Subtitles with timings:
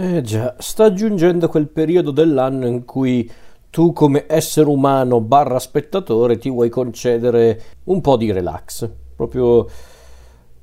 [0.00, 3.28] Eh già, sta giungendo quel periodo dell'anno in cui
[3.68, 9.66] tu come essere umano barra spettatore ti vuoi concedere un po' di relax, proprio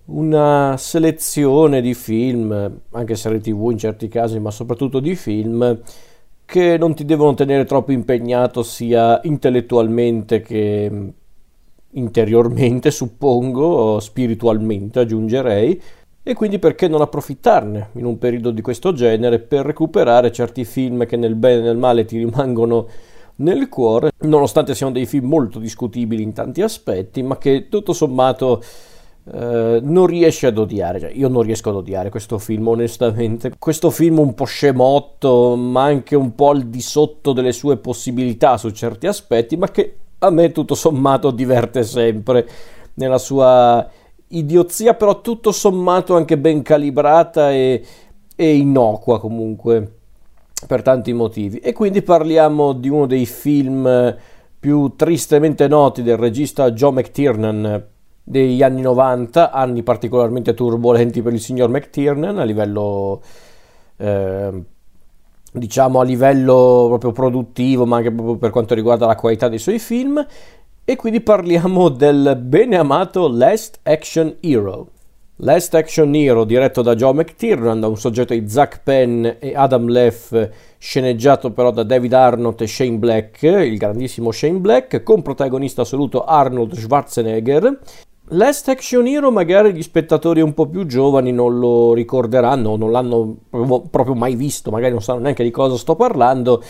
[0.06, 5.82] una selezione di film, anche serie tv in certi casi, ma soprattutto di film
[6.46, 11.14] che non ti devono tenere troppo impegnato sia intellettualmente che
[11.90, 15.82] interiormente, suppongo, spiritualmente aggiungerei,
[16.28, 21.06] e quindi perché non approfittarne in un periodo di questo genere per recuperare certi film
[21.06, 22.88] che nel bene e nel male ti rimangono
[23.36, 28.64] nel cuore, nonostante siano dei film molto discutibili in tanti aspetti, ma che tutto sommato
[29.32, 31.00] eh, non riesci ad odiare.
[31.00, 33.52] Cioè, io non riesco ad odiare questo film, onestamente.
[33.60, 38.58] Questo film un po' scemotto, ma anche un po' al di sotto delle sue possibilità
[38.58, 42.48] su certi aspetti, ma che a me tutto sommato diverte sempre
[42.96, 43.88] nella sua
[44.38, 47.84] idiozia, però tutto sommato anche ben calibrata e,
[48.36, 49.94] e innocua comunque
[50.68, 51.60] per tanti motivi.
[51.60, 54.16] E quindi parliamo di uno dei film
[54.60, 57.86] più tristemente noti del regista Joe McTiernan
[58.24, 63.22] degli anni 90, anni particolarmente turbolenti per il signor McTiernan a livello
[63.98, 64.64] eh,
[65.52, 69.80] diciamo a livello proprio produttivo, ma anche proprio per quanto riguarda la qualità dei suoi
[69.80, 70.26] film
[70.88, 74.90] e quindi parliamo del bene amato Last Action Hero.
[75.38, 79.88] Last Action Hero, diretto da Joe McTiernan, da un soggetto di Zach Penn e Adam
[79.88, 85.82] Leff, sceneggiato però da David Arnott e Shane Black, il grandissimo Shane Black, con protagonista
[85.82, 87.80] assoluto Arnold Schwarzenegger.
[88.30, 93.38] Last Action Hero magari gli spettatori un po' più giovani non lo ricorderanno, non l'hanno
[93.90, 96.64] proprio mai visto, magari non sanno neanche di cosa sto parlando,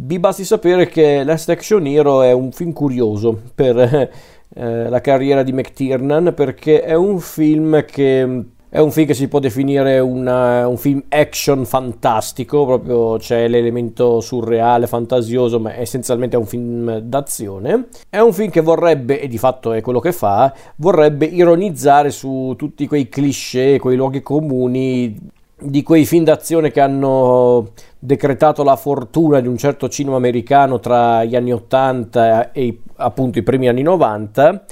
[0.00, 3.76] vi basti sapere che Last Action Hero è un film curioso per
[4.54, 9.28] eh, la carriera di McTiernan perché è un film che è un film che si
[9.28, 16.38] può definire una, un film action fantastico, proprio c'è l'elemento surreale, fantasioso, ma essenzialmente è
[16.38, 17.86] un film d'azione.
[18.10, 22.54] È un film che vorrebbe, e di fatto è quello che fa, vorrebbe ironizzare su
[22.58, 25.16] tutti quei cliché, quei luoghi comuni
[25.60, 31.24] di quei film d'azione che hanno decretato la fortuna di un certo cinema americano tra
[31.24, 34.64] gli anni 80 e appunto i primi anni 90,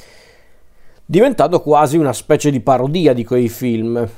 [1.05, 4.09] diventando quasi una specie di parodia di quei film.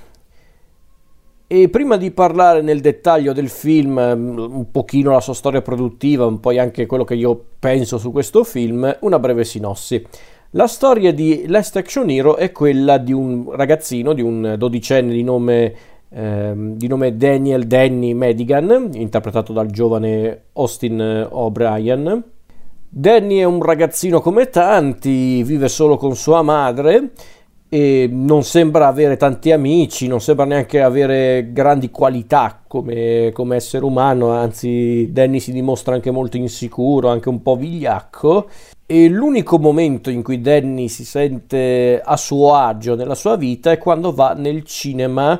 [1.51, 6.41] E prima di parlare nel dettaglio del film, un pochino la sua storia produttiva, un
[6.41, 10.05] po' anche quello che io penso su questo film, una breve sinossi.
[10.53, 15.23] La storia di Last Action Hero è quella di un ragazzino, di un dodicenne di
[15.23, 15.75] nome
[16.11, 22.25] ehm, di nome Daniel Danny Madigan, interpretato dal giovane Austin O'Brien.
[22.91, 27.11] Danny è un ragazzino come tanti, vive solo con sua madre
[27.69, 33.85] e non sembra avere tanti amici, non sembra neanche avere grandi qualità come, come, essere
[33.85, 38.49] umano, anzi Danny si dimostra anche molto insicuro, anche un po' vigliacco
[38.87, 43.77] e l'unico momento in cui Danny si sente a suo agio nella sua vita è
[43.77, 45.39] quando va nel cinema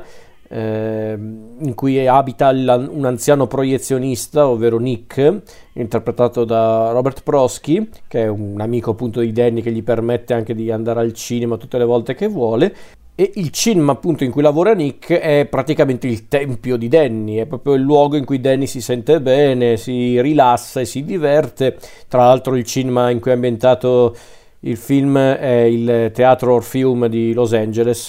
[0.49, 5.41] eh, in cui abita un anziano proiezionista, ovvero Nick,
[5.73, 10.55] interpretato da Robert Prosky, che è un amico appunto di Danny che gli permette anche
[10.55, 12.73] di andare al cinema tutte le volte che vuole.
[13.13, 17.45] E il cinema appunto in cui lavora Nick è praticamente il tempio di Danny, è
[17.45, 21.77] proprio il luogo in cui Danny si sente bene, si rilassa e si diverte.
[22.07, 24.15] Tra l'altro il cinema in cui è ambientato
[24.61, 28.07] il film è il Teatro Orpheum di Los Angeles.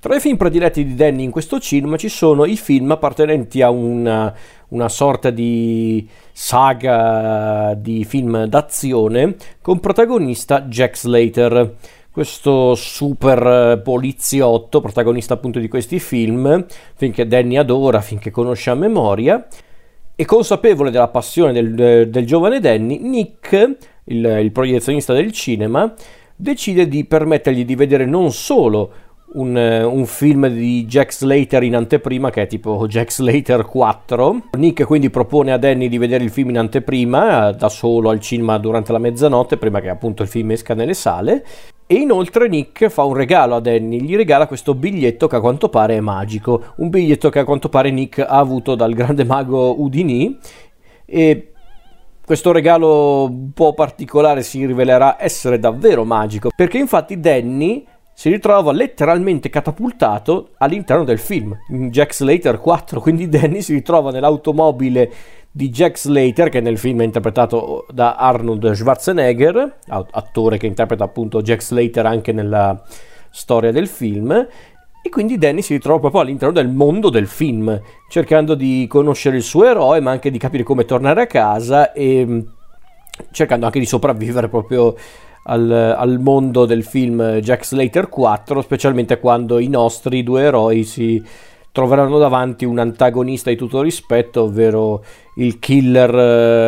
[0.00, 3.70] Tra i film prediletti di Danny in questo cinema ci sono i film appartenenti a
[3.70, 4.34] una,
[4.68, 11.74] una sorta di saga di film d'azione con protagonista Jack Slater
[12.10, 19.46] questo super poliziotto, protagonista appunto di questi film, finché Danny adora, finché conosce a memoria,
[20.14, 25.92] e consapevole della passione del, del giovane Danny, Nick il, il proiezionista del cinema,
[26.36, 28.90] decide di permettergli di vedere non solo
[29.34, 34.48] un, un, film di Jack Slater in anteprima che è tipo Jack Slater 4.
[34.58, 38.58] Nick quindi propone a Danny di vedere il film in anteprima da solo al cinema
[38.58, 41.44] durante la mezzanotte prima che appunto il film esca nelle sale.
[41.86, 45.68] E inoltre Nick fa un regalo a Danny, gli regala questo biglietto che a quanto
[45.68, 49.80] pare è magico, un biglietto che a quanto pare Nick ha avuto dal grande mago
[49.80, 50.38] Udini
[51.04, 51.51] e
[52.24, 58.72] questo regalo un po' particolare si rivelerà essere davvero magico, perché infatti Danny si ritrova
[58.72, 65.10] letteralmente catapultato all'interno del film, in Jack Slater 4, quindi Danny si ritrova nell'automobile
[65.50, 71.42] di Jack Slater, che nel film è interpretato da Arnold Schwarzenegger, attore che interpreta appunto
[71.42, 72.82] Jack Slater anche nella
[73.30, 74.46] storia del film,
[75.04, 79.42] E quindi Danny si ritrova proprio all'interno del mondo del film, cercando di conoscere il
[79.42, 82.40] suo eroe, ma anche di capire come tornare a casa e mm,
[83.32, 84.94] cercando anche di sopravvivere proprio
[85.44, 91.20] al, al, mondo del film Jack Slater 4, specialmente quando i nostri due eroi si
[91.72, 95.02] troveranno davanti un antagonista di tutto rispetto, ovvero
[95.36, 96.14] il killer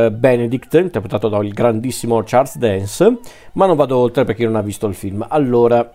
[0.06, 3.18] eh, Benedict, interpretato dal grandissimo Charles Dance,
[3.52, 5.24] ma non vado oltre perché non ha visto il film.
[5.28, 5.88] Allora,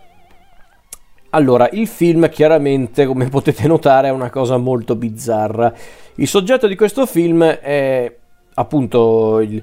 [1.30, 5.72] allora, il film chiaramente, come potete notare, è una cosa molto bizzarra.
[6.16, 8.12] Il soggetto di questo film è
[8.54, 9.62] appunto il,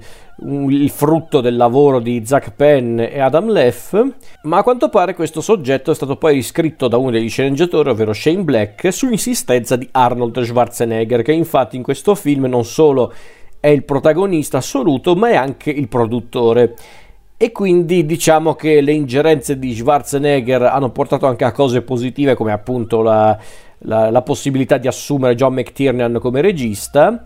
[0.69, 4.01] il, frutto del lavoro di Zach Penn e Adam Leff,
[4.43, 8.13] ma a quanto pare questo soggetto è stato poi riscritto da uno degli sceneggiatori, ovvero
[8.13, 13.13] Shane Black, su insistenza di Arnold Schwarzenegger, che infatti in questo film non solo
[13.59, 16.75] è il protagonista assoluto, ma è anche il produttore.
[17.39, 22.51] E quindi diciamo che le ingerenze di Schwarzenegger hanno portato anche a cose positive, come
[22.51, 23.37] appunto la,
[23.79, 27.21] la, la possibilità di assumere John McTiernan come regista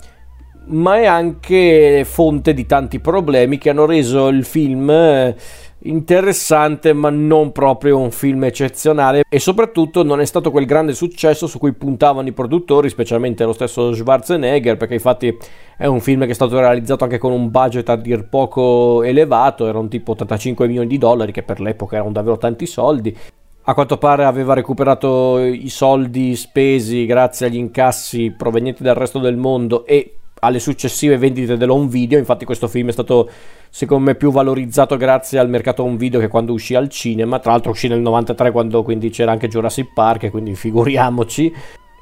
[0.64, 5.36] ma è anche fonte di tanti problemi che hanno reso il film eh,
[5.84, 9.24] interessante ma non proprio un film eccezionale.
[9.28, 13.54] E soprattutto non è stato quel grande successo su cui puntavano i produttori specialmente lo
[13.54, 15.36] stesso Schwarzenegger perché infatti
[15.78, 19.68] è un film che è stato realizzato anche con un budget a dir poco elevato.
[19.68, 23.16] Era un tipo 85 milioni di dollari che per l'epoca erano davvero tanti soldi.
[23.64, 29.38] A quanto pare aveva recuperato i soldi spesi grazie agli incassi provenienti dal resto del
[29.38, 32.18] mondo e alle successive vendite dell'home video.
[32.18, 33.30] Infatti, questo film è stato
[33.74, 37.40] secondo me più valorizzato grazie al mercato home video che quando uscì al cinema.
[37.40, 41.52] Tra l'altro, uscì nel 93 quando quindi c'era anche Jurassic Park, quindi figuriamoci.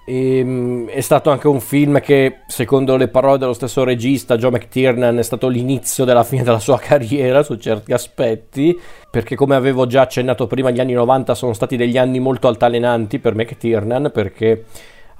[0.03, 4.49] E, ehm, è stato anche un film che, secondo le parole dello stesso regista, Joe
[4.49, 8.77] McTiernan, è stato l'inizio della fine della sua carriera su certi aspetti,
[9.11, 13.19] perché come avevo già accennato prima, gli anni 90 sono stati degli anni molto altalenanti
[13.19, 14.65] per McTiernan, perché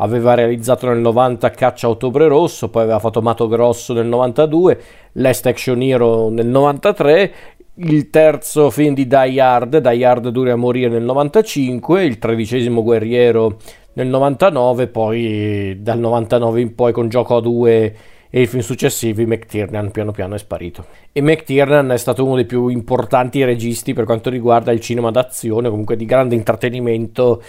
[0.01, 4.81] aveva realizzato nel 90 Caccia Ottobre Rosso, poi aveva fatto Mato Grosso nel 92,
[5.13, 7.34] Last Action Hero nel 93,
[7.75, 12.84] il terzo film di Die Hard, Die Hard Dure a morire nel 95, il tredicesimo
[12.84, 13.57] Guerriero
[13.94, 17.96] nel 99, poi dal 99 in poi con Gioco a 2
[18.31, 20.86] e i film successivi McTiernan piano piano è sparito.
[21.12, 25.69] E McTiernan è stato uno dei più importanti registi per quanto riguarda il cinema d'azione,
[25.69, 27.42] comunque di grande intrattenimento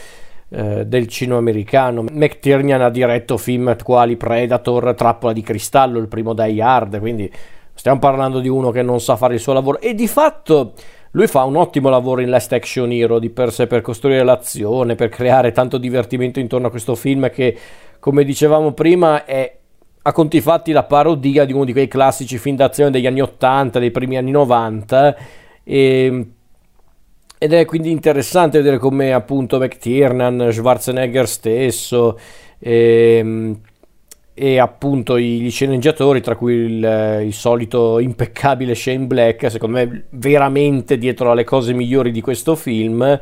[0.51, 2.05] eh, del cinema americano.
[2.11, 7.31] McTiernan ha diretto film quali Predator, Trappola di cristallo, il primo Die Hard, quindi
[7.73, 10.73] stiamo parlando di uno che non sa fare il suo lavoro e di fatto
[11.13, 14.95] lui fa un ottimo lavoro in Last Action Hero di per sé per costruire l'azione,
[14.95, 17.57] per creare tanto divertimento intorno a questo film che,
[17.99, 19.57] come dicevamo prima, è
[20.03, 23.79] a conti fatti la parodia di uno di quei classici film d'azione degli anni 80,
[23.79, 25.17] dei primi anni 90
[25.65, 26.27] e
[27.43, 32.19] ed è quindi interessante vedere come appunto McTiernan, Schwarzenegger stesso
[32.59, 33.61] e, ehm,
[34.35, 40.99] e appunto gli sceneggiatori, tra cui il, il, solito impeccabile Shane Black, secondo me veramente
[40.99, 43.19] dietro alle cose migliori di questo film.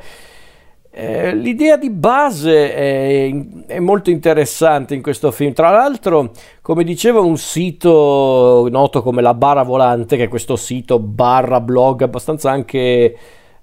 [0.90, 3.32] Eh, l'idea di base è,
[3.68, 5.52] è, molto interessante in questo film.
[5.52, 10.98] Tra l'altro, come diceva un sito noto come la Bara Volante, che è questo sito
[10.98, 13.16] barra blog abbastanza anche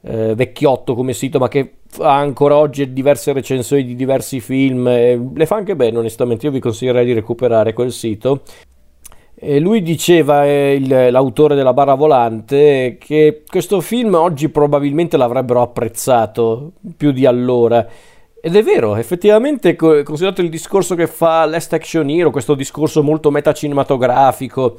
[0.05, 5.19] eh, vecchiotto come sito, ma che ha ancora oggi diverse recensioni di diversi film, eh,
[5.33, 8.41] le fa anche bene onestamente, io vi consiglierei di recuperare quel sito.
[9.37, 15.61] E lui diceva, eh, il, l'autore della barra volante, che questo film oggi probabilmente l'avrebbero
[15.61, 17.85] apprezzato più di allora.
[18.39, 23.31] Ed è vero, effettivamente, considerato il discorso che fa Last Action Hero, questo discorso molto
[23.31, 24.77] metacinematografico,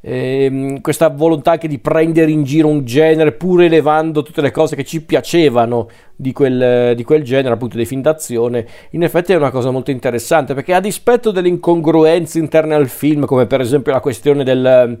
[0.00, 4.76] ehm, questa volontà anche di prendere in giro un genere pur elevando tutte le cose
[4.76, 9.36] che ci piacevano di quel, di quel genere, appunto dei film d'azione, in effetti è
[9.36, 13.92] una cosa molto interessante perché a dispetto delle incongruenze interne al film, come per esempio
[13.92, 14.98] la questione del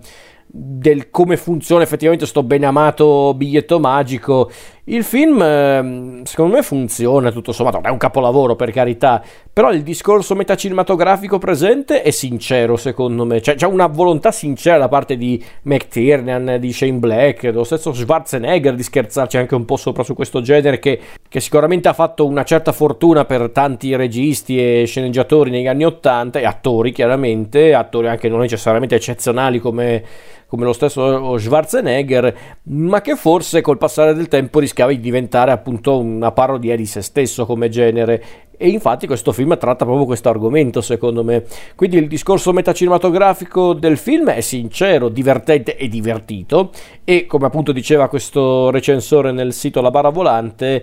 [0.50, 4.50] del come funziona effettivamente sto ben amato biglietto magico
[4.90, 7.82] il film, ehm, secondo me, funziona tutto sommato.
[7.82, 9.22] È un capolavoro, per carità.
[9.52, 13.42] Però il discorso metacinematografico presente è sincero, secondo me.
[13.42, 18.74] Cioè, c'è una volontà sincera da parte di McTiernan, di Shane Black, dello stesso Schwarzenegger
[18.74, 22.44] di scherzarci anche un po' sopra su questo genere, che, che sicuramente ha fatto una
[22.44, 28.30] certa fortuna per tanti registi e sceneggiatori negli anni Ottanta, e attori, chiaramente, attori anche
[28.30, 30.02] non necessariamente eccezionali come
[30.48, 35.98] come lo stesso Schwarzenegger, ma che forse col passare del tempo rischiava di diventare appunto
[35.98, 38.22] una parodia di se stesso come genere.
[38.56, 41.44] E infatti questo film tratta proprio questo argomento, secondo me.
[41.76, 46.70] Quindi il discorso metacinematografico del film è sincero, divertente e divertito.
[47.04, 50.82] E come appunto diceva questo recensore nel sito La Bara Volante,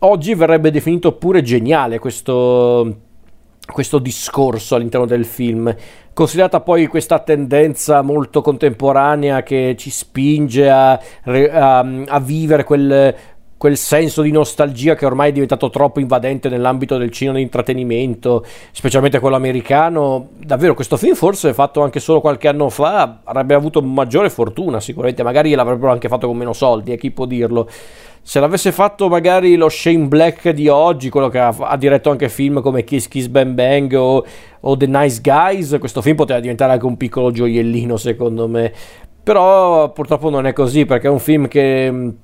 [0.00, 2.96] oggi verrebbe definito pure geniale questo,
[3.66, 5.74] questo discorso all'interno del film.
[6.12, 13.14] Considerata poi questa tendenza molto contemporanea che ci spinge a, a, a vivere quel,
[13.56, 18.44] quel senso di nostalgia che ormai è diventato troppo invadente nell'ambito del cinema di intrattenimento,
[18.72, 20.28] specialmente quello americano.
[20.36, 25.22] Davvero, questo film forse fatto anche solo qualche anno fa avrebbe avuto maggiore fortuna, sicuramente,
[25.22, 27.68] magari l'avrebbero anche fatto con meno soldi, e eh, chi può dirlo.
[28.26, 32.30] Se l'avesse fatto magari lo Shane Black di oggi, quello che ha, ha diretto anche
[32.30, 34.24] film come Kiss Kiss Bang Bang o,
[34.60, 38.72] o The Nice Guys, questo film poteva diventare anche un piccolo gioiellino secondo me.
[39.22, 42.14] Però purtroppo non è così perché è un film che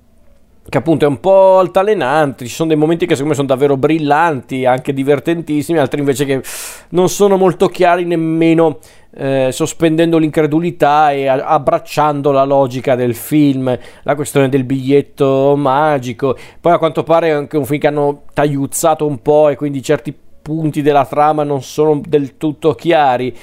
[0.71, 3.77] che appunto è un po' altalenante, ci sono dei momenti che secondo me sono davvero
[3.77, 6.43] brillanti, anche divertentissimi, altri invece che
[6.91, 8.79] non sono molto chiari nemmeno
[9.13, 16.37] eh, sospendendo l'incredulità e abbracciando la logica del film, la questione del biglietto magico.
[16.61, 19.83] Poi a quanto pare è anche un film che hanno tagliuzzato un po' e quindi
[19.83, 23.37] certi punti della trama non sono del tutto chiari.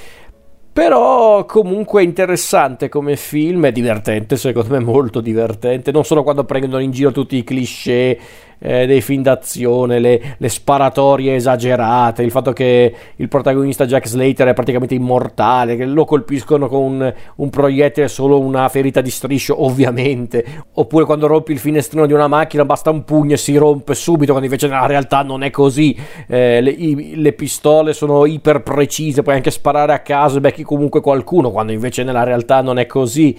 [0.78, 6.80] Però comunque interessante come film, è divertente, secondo me molto divertente, non solo quando prendono
[6.80, 8.16] in giro tutti i cliché
[8.58, 14.48] eh, dei film d'azione, le, le, sparatorie esagerate, il fatto che il protagonista Jack Slater
[14.48, 19.64] è praticamente immortale, che lo colpiscono con un, un proiettile solo una ferita di striscio,
[19.64, 23.94] ovviamente, oppure quando rompi il finestrino di una macchina basta un pugno e si rompe
[23.94, 25.96] subito, quando invece nella realtà non è così,
[26.26, 30.62] eh, le, i, le, pistole sono iper precise, puoi anche sparare a caso e becchi
[30.62, 33.36] comunque qualcuno, quando invece nella realtà non è così.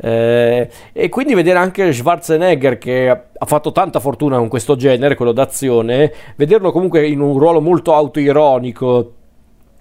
[0.00, 5.32] Eh, e quindi vedere anche Schwarzenegger che ha fatto tanta fortuna con questo genere, quello
[5.32, 9.12] d'azione, vederlo comunque in un ruolo molto autoironico.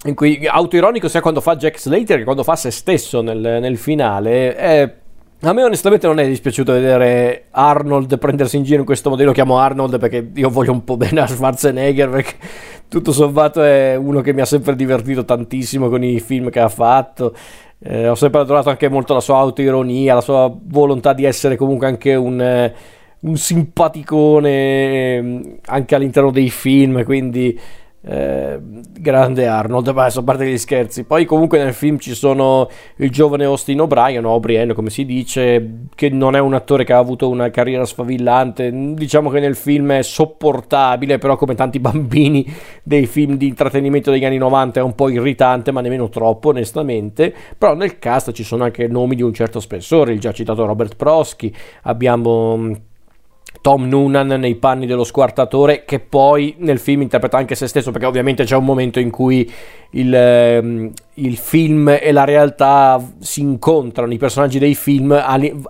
[0.05, 3.77] In cui autoironico sia quando fa Jack Slater che quando fa se stesso nel, nel
[3.77, 4.55] finale.
[4.55, 4.93] È,
[5.41, 9.29] a me onestamente non è dispiaciuto vedere Arnold prendersi in giro in questo modello.
[9.29, 12.33] Lo chiamo Arnold perché io voglio un po' bene a Schwarzenegger perché
[12.87, 16.69] tutto sommato è uno che mi ha sempre divertito tantissimo con i film che ha
[16.69, 17.35] fatto.
[17.79, 21.85] Eh, ho sempre adorato anche molto la sua autoironia, la sua volontà di essere comunque
[21.85, 22.73] anche un, eh,
[23.19, 27.59] un simpaticone mm, anche all'interno dei film, quindi
[28.09, 28.59] eh,
[28.99, 31.03] grande Arnold, adesso a parte gli scherzi.
[31.03, 35.87] Poi comunque nel film ci sono il giovane Austin O'Brien, o O'Brien come si dice,
[35.93, 38.71] che non è un attore che ha avuto una carriera sfavillante.
[38.93, 42.45] Diciamo che nel film è sopportabile, però come tanti bambini
[42.83, 47.33] dei film di intrattenimento degli anni 90 è un po' irritante, ma nemmeno troppo onestamente.
[47.57, 50.95] Però nel cast ci sono anche nomi di un certo spessore, il già citato Robert
[50.95, 52.85] Prosky, abbiamo
[53.67, 58.05] Tom Noonan nei panni dello squartatore che poi nel film interpreta anche se stesso perché
[58.05, 59.51] ovviamente c'è un momento in cui
[59.91, 65.19] il, ehm, il film e la realtà si incontrano, i personaggi dei film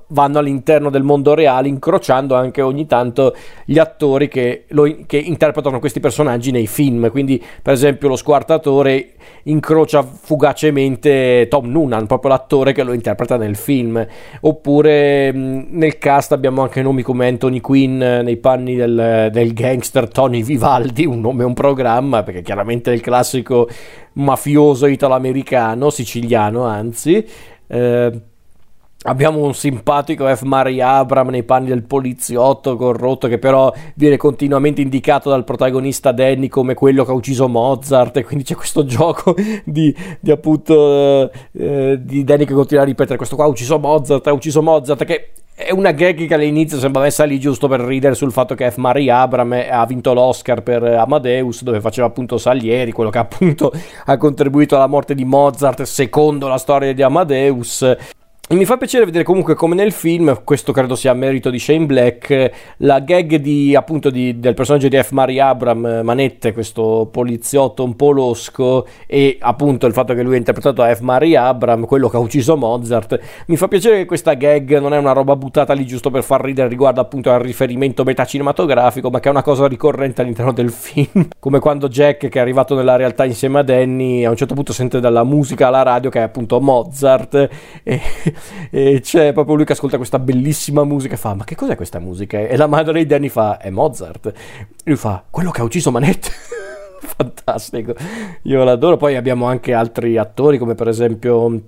[0.08, 3.34] vanno all'interno del mondo reale incrociando anche ogni tanto
[3.66, 9.14] gli attori che, lo, che interpretano questi personaggi nei film, quindi per esempio lo squartatore
[9.44, 14.06] incrocia fugacemente Tom Noonan, proprio l'attore che lo interpreta nel film,
[14.42, 20.44] oppure nel cast abbiamo anche nomi come Anthony Quinn nei panni del, del gangster Tony
[20.44, 23.70] Vivaldi, un nome e un programma, perché chiaramente è il classico
[24.14, 27.26] mafioso italo-americano, siciliano anzi.
[27.68, 28.22] Eh,
[29.04, 30.42] Abbiamo un simpatico F.
[30.42, 36.48] Murray Abram nei panni del poliziotto corrotto che però viene continuamente indicato dal protagonista Danny
[36.48, 42.00] come quello che ha ucciso Mozart e quindi c'è questo gioco di, di appunto eh,
[42.02, 45.30] di Danny che continua a ripetere questo qua ha ucciso Mozart, ha ucciso Mozart che
[45.54, 48.78] è una gag che all'inizio sembra messa lì giusto per ridere sul fatto che F.
[48.78, 53.72] Murray Abram ha vinto l'Oscar per Amadeus, dove faceva appunto Salieri, quello che appunto
[54.06, 57.84] ha contribuito alla morte di Mozart secondo la storia di Amadeus.
[58.50, 61.86] E mi fa piacere vedere comunque come nel film, questo credo sia merito di Shane
[61.86, 65.12] Black, la gag di, appunto di, del personaggio di F.
[65.12, 70.38] Murray Abram, Manette, questo poliziotto un po' losco, e appunto il fatto che lui ha
[70.38, 71.02] interpretato F.
[71.02, 73.20] Murray Abram, quello che ha ucciso Mozart.
[73.48, 76.42] Mi fa piacere che questa gag non è una roba buttata lì giusto per far
[76.42, 81.28] ridere riguardo appunto al riferimento metacinematografico, ma che è una cosa ricorrente all'interno del film.
[81.38, 84.72] come quando Jack, che è arrivato nella realtà insieme a Danny, a un certo punto
[84.72, 87.50] sente dalla musica alla radio che è appunto Mozart,
[87.84, 88.02] e
[88.70, 92.00] e c'è proprio lui che ascolta questa bellissima musica e fa ma che cos'è questa
[92.00, 92.40] musica?
[92.40, 94.28] E la madre di Danny fa è Mozart.
[94.28, 94.34] E
[94.84, 96.30] lui fa quello che ha ucciso Manette.
[97.00, 97.94] Fantastico,
[98.44, 98.98] io l'adoro.
[98.98, 101.62] Poi abbiamo anche altri attori come per esempio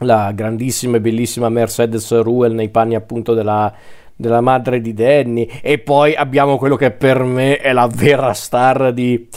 [0.00, 3.72] la grandissima e bellissima Mercedes Ruel nei panni appunto della,
[4.16, 8.92] della madre di Danny e poi abbiamo quello che per me è la vera star
[8.92, 9.28] di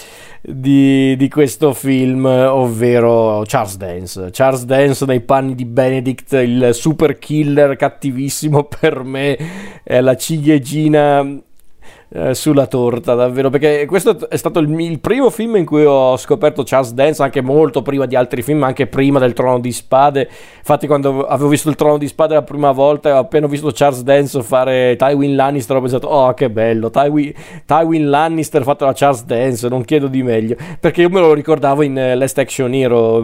[0.46, 4.30] di, di, questo film, ovvero Charles Dance.
[4.32, 9.38] Charles Dance nei panni di Benedict, il super killer cattivissimo per me,
[9.84, 11.26] è la ciliegina
[12.16, 16.16] eh, sulla torta, davvero, perché questo è stato il, il, primo film in cui ho
[16.16, 20.30] scoperto Charles Dance, anche molto prima di altri film, anche prima del Trono di Spade.
[20.60, 23.72] Infatti quando avevo visto il Trono di Spade la prima volta e ho appena visto
[23.74, 27.34] Charles Dance fare Tywin Lannister ho pensato, oh che bello, Tywin,
[27.66, 31.82] Tywin Lannister fatto da Charles Dance, non chiedo di meglio, perché io me lo ricordavo
[31.82, 33.24] in uh, Last Action Hero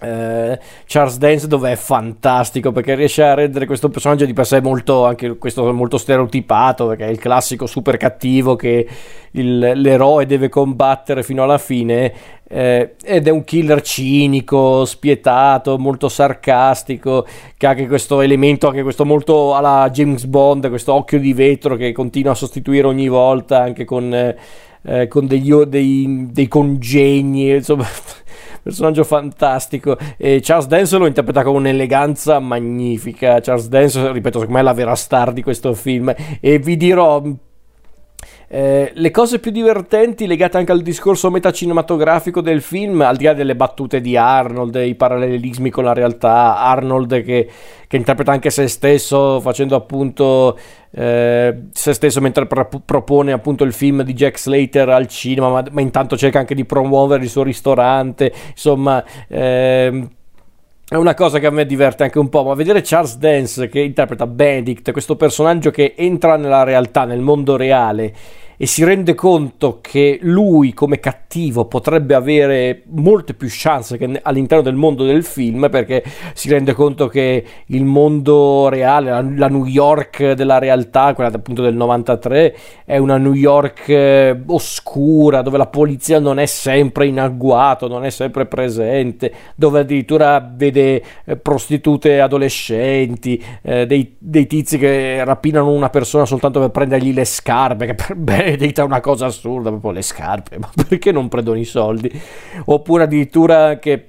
[0.00, 4.60] eh, Charles Dance dove è fantastico perché riesce a rendere questo personaggio di per sé
[4.60, 8.86] molto, anche questo molto stereotipato perché è il classico super cattivo che
[9.32, 16.08] il, l'eroe deve combattere fino alla fine eh, ed è un killer cinico, spietato, molto
[16.08, 17.24] sarcastico
[17.56, 21.76] che ha anche questo elemento, anche questo molto alla James Bond, questo occhio di vetro
[21.76, 27.86] che continua a sostituire ogni volta anche con, eh, con degli, dei, dei congegni insomma
[28.62, 29.96] personaggio fantastico.
[30.16, 33.40] E Charles Dance lo interpreta con un'eleganza magnifica.
[33.40, 36.14] Charles Dance, ripeto, secondo me è la vera star di questo film.
[36.40, 37.22] E vi dirò
[38.52, 43.32] eh, le cose più divertenti legate anche al discorso metacinematografico del film, al di là
[43.32, 47.48] delle battute di Arnold, i parallelismi con la realtà, Arnold che,
[47.86, 50.58] che interpreta anche se stesso facendo appunto
[50.90, 55.64] eh, se stesso mentre pro- propone appunto il film di Jack Slater al cinema, ma,
[55.70, 59.04] ma, intanto cerca anche di promuovere il suo ristorante, insomma...
[59.28, 60.08] Eh,
[60.90, 63.78] è una cosa che a me diverte anche un po', ma vedere Charles Dance che
[63.78, 68.12] interpreta Benedict, questo personaggio che entra nella realtà, nel mondo reale
[68.62, 74.62] e si rende conto che lui come cattivo potrebbe avere molte più chance che all'interno
[74.62, 80.32] del mondo del film perché si rende conto che il mondo reale, la, New York
[80.32, 86.18] della realtà, quella appunto del 93, è una New York eh, oscura dove la polizia
[86.18, 93.42] non è sempre in agguato, non è sempre presente, dove addirittura vede eh, prostitute adolescenti,
[93.62, 98.16] eh, dei, dei tizi che rapinano una persona soltanto per prendergli le scarpe, che per
[98.16, 102.10] bene Benedetta una cosa assurda, proprio le scarpe, ma perché non prendono i soldi?
[102.64, 104.08] Oppure addirittura che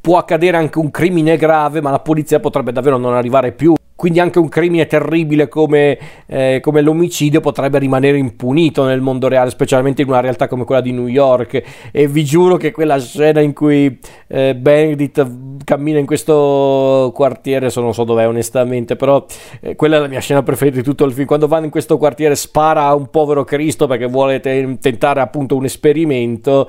[0.00, 4.20] può accadere anche un crimine grave, ma la polizia potrebbe davvero non arrivare più quindi
[4.20, 10.02] anche un crimine terribile come, eh, come, l'omicidio potrebbe rimanere impunito nel mondo reale, specialmente
[10.02, 11.90] in una realtà come quella di New York.
[11.90, 17.80] E vi giuro che quella scena in cui eh, Benedict cammina in questo quartiere, adesso
[17.80, 19.26] non so dov'è onestamente, però
[19.60, 21.26] eh, quella è la mia scena preferita di tutto il film.
[21.26, 25.56] Quando va in questo quartiere spara a un povero Cristo perché vuole te- tentare appunto
[25.56, 26.68] un esperimento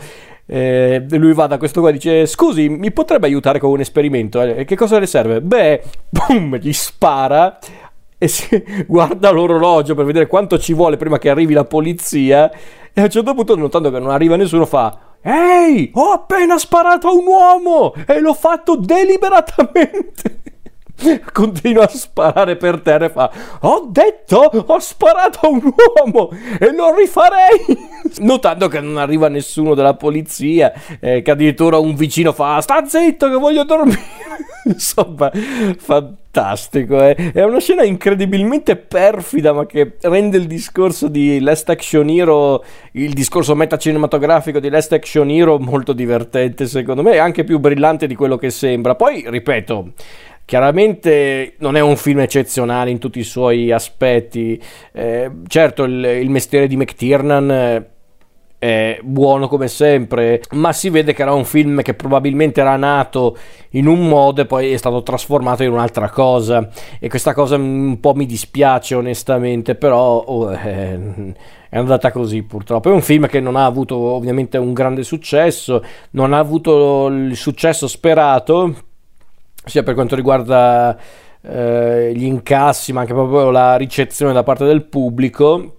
[0.51, 4.41] eh, lui va da questo qua e dice scusi mi potrebbe aiutare con un esperimento?
[4.41, 5.41] Eh, che cosa le serve?
[5.41, 7.59] beh boom gli spara
[8.17, 12.51] e si guarda l'orologio per vedere quanto ci vuole prima che arrivi la polizia.
[12.91, 17.09] E a un certo punto notando che non arriva nessuno fa ehi ho appena sparato
[17.09, 20.41] a un uomo e l'ho fatto deliberatamente
[21.31, 23.31] continua a sparare per terra e fa
[23.61, 27.87] ho detto ho sparato a un uomo e lo rifarei!
[28.19, 33.29] Notando che non arriva nessuno della polizia eh, che addirittura un vicino fa sta zitto
[33.29, 33.97] che voglio dormire!
[34.65, 35.31] Insomma
[35.77, 37.31] fantastico eh.
[37.33, 43.13] è una scena incredibilmente perfida ma che rende il discorso di Last Action Hero il
[43.13, 48.15] discorso metacinematografico di Last Action Hero molto divertente secondo me e anche più brillante di
[48.15, 48.95] quello che sembra.
[48.95, 49.93] Poi ripeto
[50.49, 54.59] Chiaramente non è un film eccezionale in tutti i suoi aspetti.
[54.91, 57.89] Eh, certo, il, il, mestiere di McTiernan eh,
[58.57, 63.37] è buono come sempre, ma si vede che era un film che probabilmente era nato
[63.73, 66.67] in un modo e poi è stato trasformato in un'altra cosa.
[66.99, 71.35] E questa cosa un po' mi dispiace onestamente, però oh, eh,
[71.69, 72.89] è andata così purtroppo.
[72.89, 75.83] È un film che non ha avuto ovviamente un grande successo,
[76.13, 78.87] non ha avuto il successo sperato
[79.65, 80.97] sia per quanto riguarda
[81.41, 85.75] eh, gli incassi, ma anche proprio la ricezione da parte del pubblico.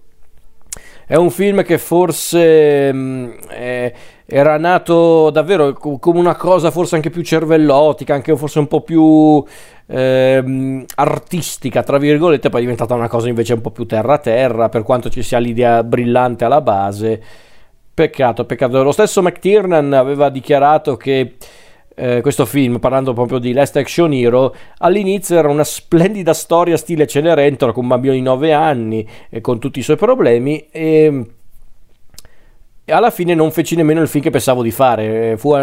[1.05, 3.93] È un film che forse mh, mm, è,
[4.25, 9.43] era nato davvero come una cosa forse anche più cervellotica, anche forse un po' più
[9.87, 14.83] eh, artistica, tra virgolette, poi è diventata una cosa invece un po' più terra-terra, per
[14.83, 17.21] quanto ci sia l'idea brillante alla base.
[17.93, 18.81] Peccato, peccato.
[18.81, 21.35] Lo stesso McTiernan aveva dichiarato che
[21.95, 27.07] eh, questo film, parlando proprio di Last Action Hero, all'inizio era una splendida storia stile
[27.07, 31.25] Cenerentola con un bambino di 9 anni e con tutti i suoi problemi e,
[32.85, 35.35] e alla fine non feci nemmeno il film che pensavo di fare.
[35.37, 35.53] Fu,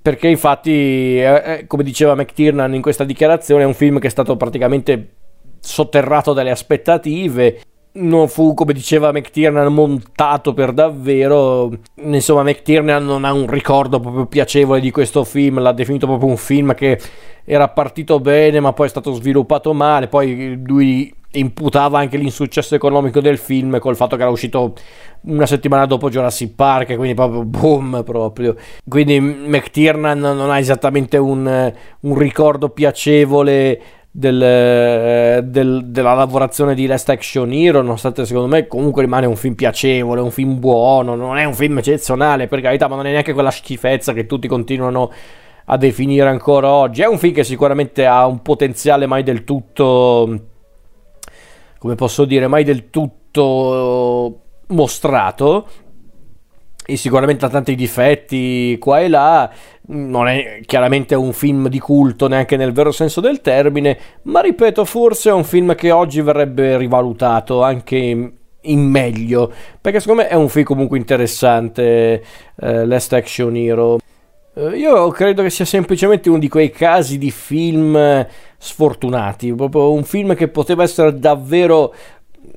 [0.00, 4.36] perché infatti, eh, come diceva McTiernan in questa dichiarazione, è un film che è stato
[4.36, 5.12] praticamente
[5.60, 7.60] sotterrato dalle aspettative
[7.98, 11.70] non fu, come diceva McTiernan, montato per davvero.
[12.02, 16.36] Insomma, McTiernan non ha un ricordo proprio piacevole di questo film, l'ha definito proprio un
[16.36, 16.98] film che
[17.44, 20.08] era partito bene, ma poi è stato sviluppato male.
[20.08, 24.72] Poi lui imputava anche l'insuccesso economico del film col fatto che era uscito
[25.22, 28.56] una settimana dopo Jurassic Park, quindi proprio boom proprio.
[28.88, 33.80] Quindi McTiernan non ha esattamente un, un ricordo piacevole
[34.18, 39.54] del, del, della lavorazione di Last Action Hero, nonostante secondo me comunque rimane un film
[39.54, 43.32] piacevole, un film buono, non è un film eccezionale per carità, ma non è neanche
[43.32, 45.12] quella schifezza che tutti continuano
[45.66, 47.02] a definire ancora oggi.
[47.02, 50.40] È un film che sicuramente ha un potenziale mai del tutto,
[51.78, 55.66] come posso dire, mai del tutto mostrato
[56.90, 59.50] e sicuramente ha tanti difetti qua e là,
[59.88, 64.86] non è chiaramente un film di culto neanche nel vero senso del termine, ma ripeto,
[64.86, 70.34] forse è un film che oggi verrebbe rivalutato anche in meglio, perché secondo me è
[70.34, 72.24] un film comunque interessante,
[72.58, 73.98] eh, Last Action Hero.
[74.54, 80.04] Eh, io credo che sia semplicemente uno di quei casi di film sfortunati, proprio un
[80.04, 81.92] film che poteva essere davvero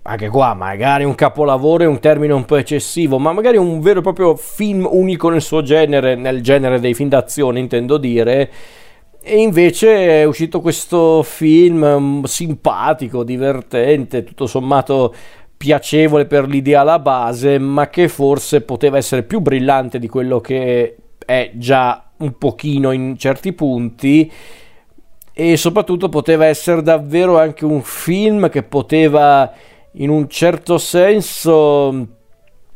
[0.04, 4.00] anche qua magari un capolavoro è un termine un po' eccessivo, ma magari un vero
[4.00, 8.52] e proprio film unico nel suo genere, nel genere dei film d'azione intendo dire.
[9.22, 15.14] E invece è uscito questo film mm, simpatico, divertente, tutto sommato
[15.56, 20.96] piacevole per l'idea alla base, ma che forse poteva essere più brillante di quello che
[21.24, 24.32] è già un pochino in certi punti
[25.34, 29.52] e soprattutto poteva essere davvero anche un film che poteva
[29.94, 32.08] in un certo senso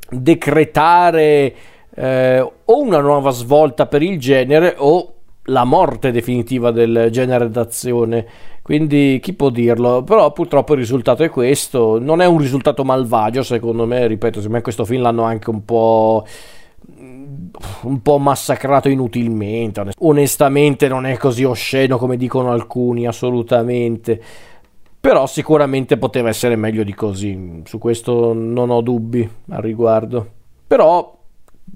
[0.10, 1.56] decretare
[1.96, 5.14] eh, o una nuova svolta per il genere o
[5.50, 8.26] la morte definitiva del genere d'azione.
[8.62, 10.04] Quindi chi può dirlo?
[10.04, 12.00] Però purtroppo il risultato è questo.
[12.00, 14.08] Non è un risultato malvagio, secondo me.
[14.08, 16.26] Ripeto, secondo me questo film l'hanno anche un po'
[17.84, 19.84] un po' massacrato inutilmente.
[20.00, 24.22] Onestamente non è così osceno come dicono alcuni, assolutamente
[25.06, 30.28] però sicuramente poteva essere meglio di così, su questo non ho dubbi al riguardo.
[30.66, 31.20] Però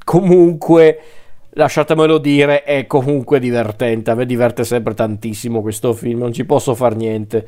[0.04, 1.00] comunque,
[1.52, 6.74] lasciatemelo dire, è comunque divertente, a me diverte sempre tantissimo questo film, non ci posso
[6.74, 7.46] far niente.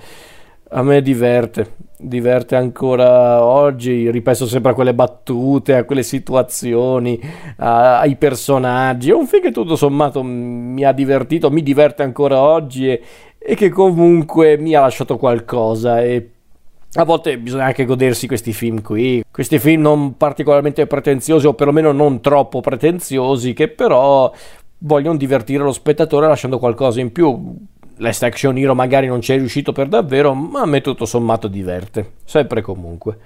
[0.74, 7.20] A me diverte, diverte ancora oggi, ripenso sempre a quelle battute, a quelle situazioni,
[7.58, 9.10] a, ai personaggi.
[9.10, 13.02] È un film che tutto sommato mi ha divertito, mi diverte ancora oggi e,
[13.43, 16.30] e che comunque mi ha lasciato qualcosa e
[16.93, 21.91] a volte bisogna anche godersi questi film qui, questi film non particolarmente pretenziosi o perlomeno
[21.91, 24.32] non troppo pretenziosi che però
[24.80, 27.56] vogliono divertire lo spettatore lasciando qualcosa in più.
[27.97, 31.47] Last Action Hero magari non ci è riuscito per davvero, ma a me tutto sommato
[31.47, 33.17] diverte, sempre comunque.